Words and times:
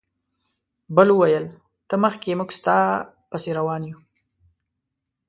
بل 0.95 1.07
وویل 1.13 1.45
ته 1.87 1.95
مخکې 2.03 2.31
موږ 2.39 2.49
ستا 2.57 2.77
پسې 3.29 3.51
روان 3.59 3.81
یو. 3.89 3.97